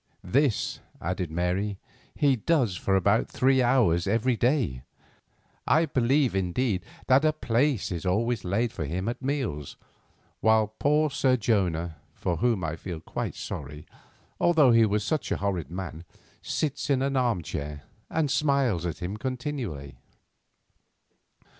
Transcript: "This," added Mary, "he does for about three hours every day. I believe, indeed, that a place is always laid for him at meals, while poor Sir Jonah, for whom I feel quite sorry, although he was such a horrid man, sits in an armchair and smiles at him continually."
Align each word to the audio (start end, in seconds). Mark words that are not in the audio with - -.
"This," 0.23 0.79
added 0.99 1.29
Mary, 1.29 1.77
"he 2.15 2.35
does 2.35 2.75
for 2.75 2.95
about 2.95 3.29
three 3.29 3.61
hours 3.61 4.07
every 4.07 4.35
day. 4.35 4.81
I 5.67 5.85
believe, 5.85 6.35
indeed, 6.35 6.81
that 7.05 7.23
a 7.23 7.31
place 7.31 7.91
is 7.91 8.03
always 8.03 8.43
laid 8.43 8.71
for 8.73 8.83
him 8.83 9.07
at 9.07 9.21
meals, 9.21 9.75
while 10.39 10.65
poor 10.79 11.11
Sir 11.11 11.37
Jonah, 11.37 11.97
for 12.15 12.37
whom 12.37 12.63
I 12.63 12.77
feel 12.77 12.99
quite 12.99 13.35
sorry, 13.35 13.85
although 14.39 14.71
he 14.71 14.87
was 14.87 15.03
such 15.03 15.31
a 15.31 15.37
horrid 15.37 15.69
man, 15.69 16.03
sits 16.41 16.89
in 16.89 17.03
an 17.03 17.15
armchair 17.15 17.83
and 18.09 18.31
smiles 18.31 18.87
at 18.87 19.03
him 19.03 19.17
continually." 19.17 19.97